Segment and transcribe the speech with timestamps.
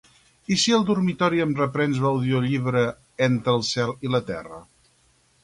[0.53, 2.83] I si al dormitori em reprens l'audiollibre
[3.27, 4.61] "Entre el cel i la terra"?